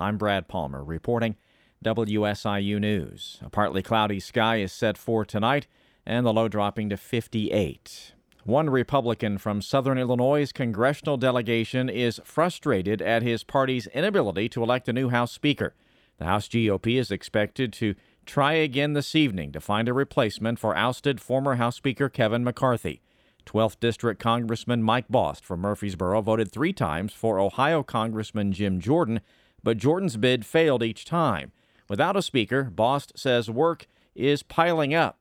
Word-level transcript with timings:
I'm 0.00 0.16
Brad 0.16 0.48
Palmer 0.48 0.82
reporting 0.82 1.36
WSIU 1.84 2.80
News. 2.80 3.38
A 3.42 3.50
partly 3.50 3.82
cloudy 3.82 4.18
sky 4.18 4.56
is 4.56 4.72
set 4.72 4.96
for 4.96 5.26
tonight 5.26 5.66
and 6.06 6.24
the 6.24 6.32
low 6.32 6.48
dropping 6.48 6.88
to 6.88 6.96
58. 6.96 8.14
One 8.44 8.70
Republican 8.70 9.36
from 9.36 9.60
Southern 9.60 9.98
Illinois' 9.98 10.52
congressional 10.52 11.18
delegation 11.18 11.90
is 11.90 12.18
frustrated 12.24 13.02
at 13.02 13.22
his 13.22 13.44
party's 13.44 13.88
inability 13.88 14.48
to 14.48 14.62
elect 14.62 14.88
a 14.88 14.94
new 14.94 15.10
House 15.10 15.32
Speaker. 15.32 15.74
The 16.16 16.24
House 16.24 16.48
GOP 16.48 16.98
is 16.98 17.10
expected 17.10 17.70
to 17.74 17.94
try 18.24 18.54
again 18.54 18.94
this 18.94 19.14
evening 19.14 19.52
to 19.52 19.60
find 19.60 19.86
a 19.86 19.92
replacement 19.92 20.58
for 20.58 20.74
ousted 20.74 21.20
former 21.20 21.56
House 21.56 21.76
Speaker 21.76 22.08
Kevin 22.08 22.42
McCarthy. 22.42 23.02
12th 23.44 23.78
District 23.80 24.20
Congressman 24.20 24.82
Mike 24.82 25.08
Bost 25.08 25.44
from 25.44 25.60
Murphysboro 25.60 26.22
voted 26.22 26.50
three 26.50 26.72
times 26.72 27.12
for 27.12 27.38
Ohio 27.38 27.82
Congressman 27.82 28.52
Jim 28.52 28.80
Jordan, 28.80 29.20
but 29.62 29.78
Jordan's 29.78 30.16
bid 30.16 30.46
failed 30.46 30.82
each 30.82 31.04
time. 31.04 31.52
Without 31.88 32.16
a 32.16 32.22
speaker, 32.22 32.64
Bost 32.64 33.12
says 33.18 33.50
work 33.50 33.86
is 34.14 34.42
piling 34.42 34.94
up 34.94 35.20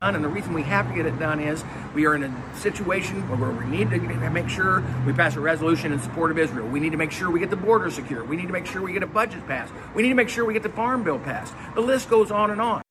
and 0.00 0.24
the 0.24 0.28
reason 0.28 0.54
we 0.54 0.62
have 0.62 0.88
to 0.88 0.94
get 0.94 1.06
it 1.06 1.18
done 1.18 1.40
is 1.40 1.64
we 1.94 2.06
are 2.06 2.14
in 2.14 2.22
a 2.22 2.56
situation 2.56 3.20
where 3.28 3.50
we 3.50 3.66
need 3.66 3.90
to 3.90 3.98
make 4.30 4.48
sure 4.48 4.84
we 5.04 5.12
pass 5.12 5.34
a 5.34 5.40
resolution 5.40 5.92
in 5.92 5.98
support 5.98 6.30
of 6.30 6.38
Israel. 6.38 6.68
We 6.68 6.78
need 6.78 6.92
to 6.92 6.96
make 6.96 7.10
sure 7.10 7.30
we 7.30 7.40
get 7.40 7.50
the 7.50 7.56
border 7.56 7.90
secure. 7.90 8.24
We 8.24 8.36
need 8.36 8.46
to 8.46 8.52
make 8.52 8.66
sure 8.66 8.80
we 8.80 8.92
get 8.92 9.02
a 9.02 9.08
budget 9.08 9.44
passed. 9.46 9.72
We 9.94 10.02
need 10.02 10.10
to 10.10 10.14
make 10.14 10.28
sure 10.28 10.44
we 10.44 10.52
get 10.52 10.62
the 10.62 10.68
farm 10.68 11.02
bill 11.02 11.18
passed. 11.18 11.52
The 11.74 11.80
list 11.80 12.08
goes 12.08 12.30
on 12.30 12.50
and 12.50 12.60
on. 12.60 12.82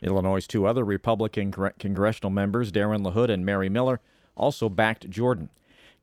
Illinois' 0.00 0.46
two 0.46 0.66
other 0.66 0.84
Republican 0.84 1.50
congressional 1.50 2.30
members, 2.30 2.70
Darren 2.70 3.04
LaHood 3.04 3.30
and 3.30 3.44
Mary 3.44 3.68
Miller, 3.68 4.00
also 4.36 4.68
backed 4.68 5.10
Jordan. 5.10 5.48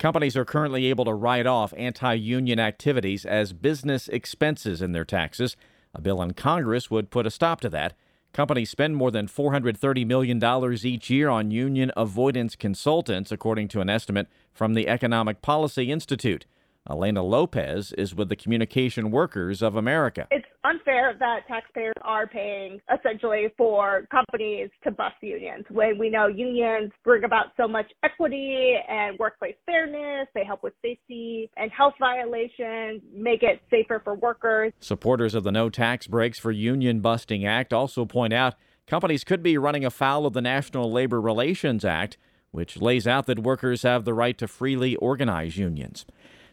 Companies 0.02 0.36
are 0.36 0.46
currently 0.46 0.88
able 0.88 1.06
to 1.06 1.14
write 1.14 1.46
off 1.46 1.76
anti 1.78 2.16
union 2.16 2.60
activities 2.60 3.24
as 3.24 3.54
business 3.54 4.08
expenses 4.08 4.82
in 4.82 4.94
their 4.94 5.06
taxes. 5.06 5.56
A 5.94 6.02
bill 6.02 6.24
in 6.24 6.34
Congress 6.34 6.90
would 6.90 7.12
put 7.12 7.28
a 7.28 7.30
stop 7.30 7.62
to 7.62 7.70
that. 7.70 7.94
Companies 8.34 8.72
spend 8.72 8.96
more 8.96 9.12
than 9.12 9.28
$430 9.28 10.08
million 10.08 10.44
each 10.84 11.12
year 11.12 11.30
on 11.30 11.52
union 11.52 11.92
avoidance 11.96 12.56
consultants, 12.56 13.32
according 13.32 13.68
to 13.68 13.80
an 13.80 13.92
estimate 13.92 14.28
from 14.52 14.74
the 14.74 14.88
Economic 14.88 15.44
Policy 15.44 15.92
Institute. 15.92 16.48
Elena 16.90 17.22
Lopez 17.22 17.94
is 17.96 18.16
with 18.16 18.30
the 18.30 18.36
Communication 18.36 19.12
Workers 19.12 19.62
of 19.62 19.76
America. 19.76 20.28
It's 20.32 20.48
unfair 20.64 21.16
that 21.20 21.48
taxpayers 21.48 21.96
are 22.02 22.28
paying 22.28 22.80
essentially 22.94 23.48
for 23.58 24.08
companies 24.12 24.70
to 24.84 24.92
bust 24.92 25.16
unions 25.22 25.66
when 25.70 25.98
we 25.98 26.10
know 26.10 26.28
unions 26.28 26.92
bring 27.04 27.24
about 27.24 27.48
so 27.58 27.68
much 27.68 27.92
equity 28.04 28.76
and 28.88 29.18
workplace 29.20 29.56
fairness. 29.66 30.28
They 30.34 30.44
help 30.44 30.64
with 30.64 30.74
safety 30.82 31.50
and 31.58 31.72
health 31.72 31.94
violations, 32.00 33.02
make 33.14 33.44
it 33.44 33.62
safer 33.70 34.02
for 34.04 34.16
workers. 34.16 34.74
Supporters 34.80 35.36
of 35.36 35.44
the 35.44 35.52
No 35.52 35.70
Tax 35.70 36.08
Breaks 36.08 36.40
for 36.40 36.52
Union 36.52 37.02
Busting 37.02 37.46
Act 37.46 37.74
also 37.74 38.06
point 38.06 38.34
out 38.34 38.56
companies 38.88 39.24
could 39.24 39.44
be 39.44 39.58
running 39.58 39.86
afoul 39.86 40.26
of 40.26 40.34
the 40.34 40.42
National 40.42 40.92
Labor 40.92 41.22
Relations 41.22 41.86
Act, 41.86 42.18
which 42.52 42.82
lays 42.82 43.08
out 43.08 43.26
that 43.28 43.40
workers 43.40 43.84
have 43.84 44.06
the 44.06 44.14
right 44.14 44.38
to 44.38 44.48
freely 44.48 44.96
organize 44.98 45.58
unions. 45.58 46.06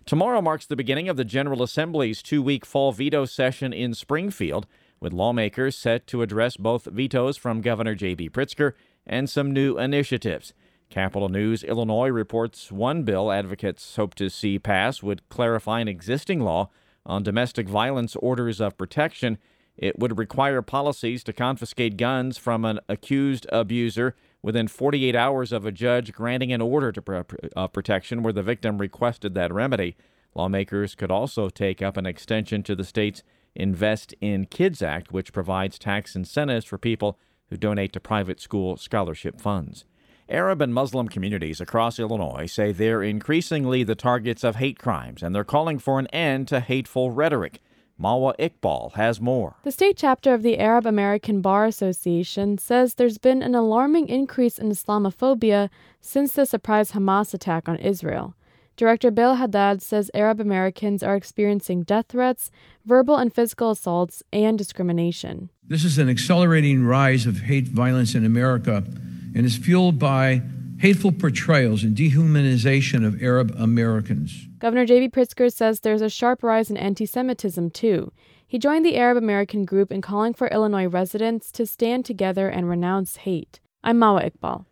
Tomorrow 0.08 0.40
marks 0.40 0.64
the 0.64 0.74
beginning 0.74 1.10
of 1.10 1.18
the 1.18 1.24
General 1.26 1.62
Assembly's 1.62 2.22
two 2.22 2.40
week 2.40 2.64
fall 2.64 2.92
veto 2.92 3.26
session 3.26 3.74
in 3.74 3.92
Springfield, 3.92 4.66
with 5.00 5.12
lawmakers 5.12 5.76
set 5.76 6.06
to 6.06 6.22
address 6.22 6.56
both 6.56 6.86
vetoes 6.86 7.36
from 7.36 7.60
Governor 7.60 7.94
J.B. 7.94 8.30
Pritzker 8.30 8.72
and 9.06 9.28
some 9.28 9.52
new 9.52 9.76
initiatives. 9.78 10.54
Capital 10.88 11.28
News 11.28 11.62
Illinois 11.62 12.08
reports 12.08 12.72
one 12.72 13.02
bill 13.02 13.30
advocates 13.30 13.96
hope 13.96 14.14
to 14.14 14.30
see 14.30 14.58
pass 14.58 15.02
would 15.02 15.28
clarify 15.28 15.80
an 15.80 15.88
existing 15.88 16.40
law 16.40 16.70
on 17.04 17.22
domestic 17.22 17.68
violence 17.68 18.16
orders 18.16 18.62
of 18.62 18.78
protection. 18.78 19.36
It 19.76 19.98
would 19.98 20.16
require 20.16 20.62
policies 20.62 21.22
to 21.24 21.34
confiscate 21.34 21.98
guns 21.98 22.38
from 22.38 22.64
an 22.64 22.80
accused 22.88 23.46
abuser 23.52 24.16
within 24.42 24.68
48 24.68 25.14
hours 25.16 25.52
of 25.52 25.66
a 25.66 25.72
judge 25.72 26.12
granting 26.12 26.52
an 26.52 26.60
order 26.60 26.92
to 26.92 27.24
uh, 27.56 27.68
protection 27.68 28.22
where 28.22 28.32
the 28.32 28.42
victim 28.42 28.78
requested 28.78 29.34
that 29.34 29.52
remedy. 29.52 29.96
Lawmakers 30.34 30.94
could 30.94 31.10
also 31.10 31.48
take 31.48 31.82
up 31.82 31.96
an 31.96 32.06
extension 32.06 32.62
to 32.62 32.76
the 32.76 32.84
state's 32.84 33.22
Invest 33.54 34.14
in 34.20 34.46
Kids 34.46 34.82
Act, 34.82 35.12
which 35.12 35.32
provides 35.32 35.78
tax 35.78 36.14
incentives 36.14 36.64
for 36.64 36.78
people 36.78 37.18
who 37.50 37.56
donate 37.56 37.92
to 37.92 38.00
private 38.00 38.40
school 38.40 38.76
scholarship 38.76 39.40
funds. 39.40 39.84
Arab 40.28 40.60
and 40.60 40.74
Muslim 40.74 41.08
communities 41.08 41.60
across 41.60 41.98
Illinois 41.98 42.46
say 42.46 42.70
they're 42.70 43.02
increasingly 43.02 43.82
the 43.82 43.94
targets 43.94 44.44
of 44.44 44.56
hate 44.56 44.78
crimes, 44.78 45.22
and 45.22 45.34
they're 45.34 45.44
calling 45.44 45.78
for 45.78 45.98
an 45.98 46.06
end 46.08 46.46
to 46.48 46.60
hateful 46.60 47.10
rhetoric. 47.10 47.60
Mawa 48.00 48.36
Iqbal 48.38 48.94
has 48.94 49.20
more. 49.20 49.56
The 49.64 49.72
state 49.72 49.96
chapter 49.96 50.32
of 50.32 50.42
the 50.42 50.58
Arab 50.58 50.86
American 50.86 51.40
Bar 51.40 51.66
Association 51.66 52.56
says 52.58 52.94
there's 52.94 53.18
been 53.18 53.42
an 53.42 53.54
alarming 53.54 54.08
increase 54.08 54.58
in 54.58 54.70
Islamophobia 54.70 55.68
since 56.00 56.32
the 56.32 56.46
surprise 56.46 56.92
Hamas 56.92 57.34
attack 57.34 57.68
on 57.68 57.76
Israel. 57.78 58.34
Director 58.76 59.10
Bill 59.10 59.34
Haddad 59.34 59.82
says 59.82 60.08
Arab 60.14 60.38
Americans 60.38 61.02
are 61.02 61.16
experiencing 61.16 61.82
death 61.82 62.06
threats, 62.08 62.52
verbal 62.86 63.16
and 63.16 63.34
physical 63.34 63.72
assaults, 63.72 64.22
and 64.32 64.56
discrimination. 64.56 65.50
This 65.66 65.84
is 65.84 65.98
an 65.98 66.08
accelerating 66.08 66.84
rise 66.84 67.26
of 67.26 67.40
hate 67.40 67.66
violence 67.66 68.14
in 68.14 68.24
America 68.24 68.84
and 69.34 69.44
is 69.44 69.56
fueled 69.56 69.98
by 69.98 70.42
hateful 70.78 71.10
portrayals 71.10 71.82
and 71.82 71.96
dehumanization 71.96 73.04
of 73.04 73.20
Arab 73.22 73.54
Americans. 73.58 74.46
Governor 74.58 74.86
J.B. 74.86 75.08
Pritzker 75.08 75.52
says 75.52 75.80
there's 75.80 76.02
a 76.02 76.08
sharp 76.08 76.42
rise 76.42 76.70
in 76.70 76.76
anti 76.76 77.04
Semitism, 77.04 77.70
too. 77.70 78.12
He 78.46 78.58
joined 78.58 78.86
the 78.86 78.96
Arab 78.96 79.16
American 79.18 79.64
group 79.64 79.92
in 79.92 80.00
calling 80.00 80.34
for 80.34 80.48
Illinois 80.48 80.86
residents 80.86 81.52
to 81.52 81.66
stand 81.66 82.04
together 82.04 82.48
and 82.48 82.68
renounce 82.68 83.16
hate. 83.16 83.60
I'm 83.84 83.98
Mawa 83.98 84.30
Iqbal. 84.30 84.64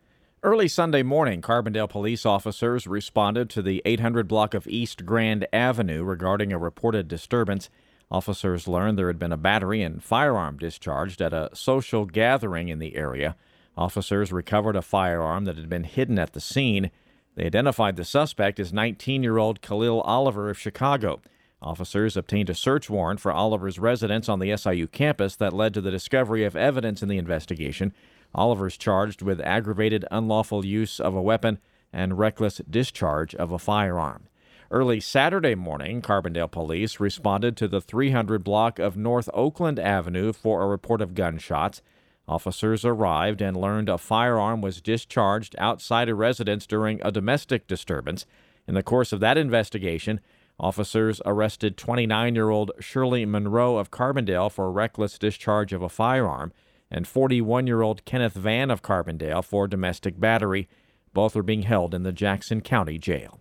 Early 0.43 0.69
Sunday 0.69 1.03
morning, 1.03 1.43
Carbondale 1.43 1.89
police 1.89 2.25
officers 2.25 2.87
responded 2.87 3.50
to 3.50 3.62
the 3.62 3.83
800 3.84 4.28
block 4.28 4.55
of 4.55 4.69
East 4.69 5.05
Grand 5.05 5.47
Avenue 5.53 6.05
regarding 6.05 6.53
a 6.53 6.59
reported 6.59 7.09
disturbance. 7.09 7.69
Officers 8.11 8.69
learned 8.69 8.97
there 8.97 9.09
had 9.09 9.19
been 9.19 9.33
a 9.33 9.37
battery 9.37 9.83
and 9.83 10.03
firearm 10.03 10.56
discharged 10.56 11.21
at 11.21 11.33
a 11.33 11.50
social 11.53 12.05
gathering 12.05 12.69
in 12.69 12.78
the 12.78 12.94
area. 12.94 13.34
Officers 13.76 14.32
recovered 14.32 14.76
a 14.76 14.82
firearm 14.82 15.44
that 15.44 15.56
had 15.56 15.69
been 15.69 15.84
hidden 15.84 16.19
at 16.19 16.32
the 16.32 16.41
scene. 16.41 16.91
They 17.34 17.47
identified 17.47 17.97
the 17.97 18.04
suspect 18.04 18.59
as 18.59 18.72
19 18.72 19.22
year 19.22 19.38
old 19.38 19.60
Khalil 19.60 20.00
Oliver 20.03 20.48
of 20.48 20.59
Chicago. 20.59 21.20
Officers 21.60 22.16
obtained 22.16 22.50
a 22.50 22.54
search 22.54 22.88
warrant 22.88 23.20
for 23.20 23.32
Oliver's 23.32 23.78
residence 23.78 24.28
on 24.28 24.38
the 24.38 24.56
SIU 24.56 24.87
campus 24.87 25.37
that 25.37 25.53
led 25.53 25.75
to 25.75 25.81
the 25.81 25.91
discovery 25.91 26.44
of 26.44 26.54
evidence 26.54 27.03
in 27.03 27.09
the 27.09 27.19
investigation. 27.19 27.92
Oliver's 28.34 28.76
charged 28.76 29.22
with 29.22 29.41
aggravated 29.41 30.04
unlawful 30.10 30.64
use 30.64 31.00
of 31.00 31.14
a 31.14 31.22
weapon 31.22 31.58
and 31.93 32.19
reckless 32.19 32.60
discharge 32.69 33.34
of 33.34 33.53
a 33.53 33.58
firearm. 33.58 34.28
Early 34.70 35.00
Saturday 35.00 35.54
morning, 35.54 36.03
Carbondale 36.03 36.50
police 36.50 36.98
responded 36.98 37.56
to 37.56 37.69
the 37.69 37.81
300 37.81 38.43
block 38.43 38.78
of 38.78 38.97
North 38.97 39.31
Oakland 39.32 39.78
Avenue 39.78 40.32
for 40.32 40.62
a 40.62 40.66
report 40.66 41.00
of 41.00 41.14
gunshots. 41.14 41.82
Officers 42.28 42.84
arrived 42.84 43.41
and 43.41 43.56
learned 43.56 43.88
a 43.88 43.98
firearm 43.98 44.60
was 44.60 44.81
discharged 44.81 45.54
outside 45.59 46.09
a 46.09 46.14
residence 46.14 46.66
during 46.66 47.00
a 47.03 47.12
domestic 47.12 47.66
disturbance. 47.69 48.26
In 48.66 48.75
the 48.75 48.82
course 48.82 49.12
of 49.12 49.20
that 49.20 49.38
investigation, 49.38 50.20
officers 50.59 51.20
arrested 51.25 51.76
29 51.76 52.34
year 52.34 52.50
old 52.50 52.72
Shirley 52.81 53.25
Monroe 53.25 53.76
of 53.76 53.92
Carbondale 53.92 54.50
for 54.50 54.72
reckless 54.72 55.19
discharge 55.19 55.72
of 55.72 55.82
a 55.82 55.88
firearm 55.88 56.53
and 56.91 57.06
41 57.06 57.66
year 57.66 57.82
old 57.82 58.04
Kenneth 58.04 58.34
Van 58.34 58.70
of 58.70 58.82
Carbondale 58.82 59.44
for 59.44 59.69
domestic 59.69 60.19
battery. 60.19 60.69
Both 61.12 61.37
are 61.37 61.43
being 61.43 61.62
held 61.62 61.94
in 61.94 62.03
the 62.03 62.12
Jackson 62.12 62.60
County 62.60 62.98
Jail. 62.98 63.41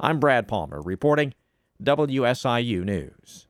I'm 0.00 0.18
Brad 0.18 0.48
Palmer 0.48 0.80
reporting 0.80 1.34
WSIU 1.82 2.82
News. 2.82 3.45